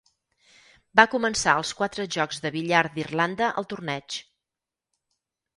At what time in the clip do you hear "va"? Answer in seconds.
0.99-1.05